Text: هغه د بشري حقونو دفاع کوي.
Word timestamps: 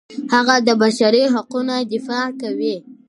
هغه 0.33 0.55
د 0.67 0.69
بشري 0.83 1.23
حقونو 1.33 1.75
دفاع 1.93 2.25
کوي. 2.41 2.75